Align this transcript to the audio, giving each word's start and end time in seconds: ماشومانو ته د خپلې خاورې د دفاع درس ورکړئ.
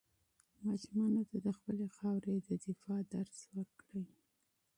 ماشومانو 0.65 1.21
ته 1.29 1.37
د 1.45 1.47
خپلې 1.57 1.85
خاورې 1.95 2.35
د 2.47 2.49
دفاع 2.65 2.99
درس 3.13 3.37
ورکړئ. 3.55 4.05